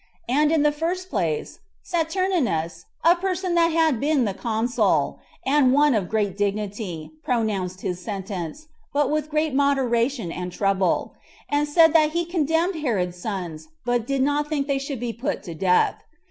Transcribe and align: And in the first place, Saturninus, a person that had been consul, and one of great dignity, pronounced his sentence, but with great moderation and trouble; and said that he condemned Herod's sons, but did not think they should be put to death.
And 0.27 0.51
in 0.51 0.63
the 0.63 0.71
first 0.71 1.11
place, 1.11 1.59
Saturninus, 1.83 2.85
a 3.03 3.15
person 3.15 3.53
that 3.53 3.67
had 3.71 3.99
been 3.99 4.25
consul, 4.33 5.19
and 5.45 5.71
one 5.73 5.93
of 5.93 6.09
great 6.09 6.35
dignity, 6.35 7.11
pronounced 7.23 7.81
his 7.81 7.99
sentence, 8.03 8.67
but 8.93 9.11
with 9.11 9.29
great 9.29 9.53
moderation 9.53 10.31
and 10.31 10.51
trouble; 10.51 11.13
and 11.49 11.67
said 11.67 11.93
that 11.93 12.13
he 12.13 12.25
condemned 12.25 12.77
Herod's 12.77 13.21
sons, 13.21 13.67
but 13.85 14.07
did 14.07 14.23
not 14.23 14.47
think 14.49 14.65
they 14.65 14.79
should 14.79 14.99
be 14.99 15.13
put 15.13 15.43
to 15.43 15.53
death. 15.53 16.01